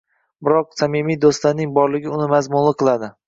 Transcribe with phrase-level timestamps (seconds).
[0.47, 3.15] biroq samimiy do‘stlarning borligi uni mazmunli qiladi.